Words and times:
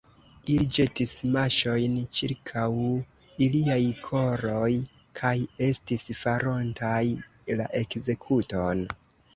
Ili 0.51 0.65
ĵetis 0.75 1.11
maŝojn 1.35 1.99
ĉirkaŭ 2.19 2.63
iliaj 3.49 3.79
koloj 4.09 4.71
kaj 5.21 5.35
estis 5.69 6.11
farontaj 6.25 7.05
la 7.63 7.71
ekzekuton. 7.85 8.87